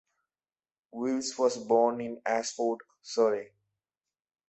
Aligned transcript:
Willis 0.91 1.37
was 1.37 1.63
born 1.63 2.01
in 2.01 2.19
Ashford, 2.25 2.79
Surrey. 3.03 3.51